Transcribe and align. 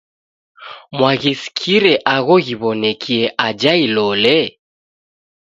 Mwaghisikire 0.97 1.93
agho 2.13 2.35
ghiw'onekie 2.45 3.23
aja 3.45 3.73
Ilole? 3.85 4.37